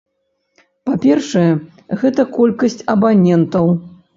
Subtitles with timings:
[0.89, 1.45] Па-першае,
[2.05, 3.65] гэта колькасць абанентаў.